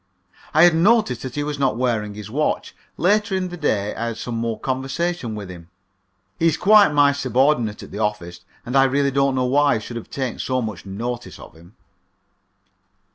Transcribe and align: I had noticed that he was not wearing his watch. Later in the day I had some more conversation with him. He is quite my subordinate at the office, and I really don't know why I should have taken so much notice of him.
I 0.55 0.63
had 0.63 0.73
noticed 0.73 1.21
that 1.21 1.35
he 1.35 1.43
was 1.43 1.59
not 1.59 1.77
wearing 1.77 2.15
his 2.15 2.31
watch. 2.31 2.75
Later 2.97 3.35
in 3.35 3.49
the 3.49 3.55
day 3.55 3.93
I 3.93 4.07
had 4.07 4.17
some 4.17 4.33
more 4.33 4.59
conversation 4.59 5.35
with 5.35 5.51
him. 5.51 5.69
He 6.39 6.47
is 6.47 6.57
quite 6.57 6.91
my 6.91 7.11
subordinate 7.11 7.83
at 7.83 7.91
the 7.91 7.99
office, 7.99 8.39
and 8.65 8.75
I 8.75 8.85
really 8.85 9.11
don't 9.11 9.35
know 9.35 9.45
why 9.45 9.75
I 9.75 9.77
should 9.77 9.97
have 9.97 10.09
taken 10.09 10.39
so 10.39 10.59
much 10.59 10.87
notice 10.87 11.37
of 11.37 11.53
him. 11.55 11.75